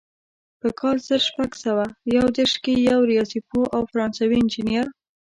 په 0.59 0.67
کال 0.79 0.97
زر 1.07 1.21
شپږ 1.29 1.51
سوه 1.63 1.85
یو 2.15 2.25
دېرش 2.37 2.53
کې 2.63 2.73
یو 2.89 2.99
ریاضي 3.11 3.39
پوه 3.49 3.65
او 3.75 3.81
فرانسوي 3.91 4.37
انجینر. 4.39 4.87